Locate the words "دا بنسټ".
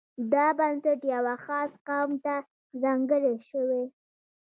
0.33-0.99